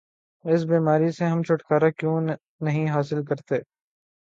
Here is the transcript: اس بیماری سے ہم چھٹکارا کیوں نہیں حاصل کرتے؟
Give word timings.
اس 0.45 0.61
بیماری 0.65 1.11
سے 1.11 1.25
ہم 1.25 1.43
چھٹکارا 1.43 1.89
کیوں 1.89 2.19
نہیں 2.61 2.89
حاصل 2.89 3.25
کرتے؟ 3.25 3.57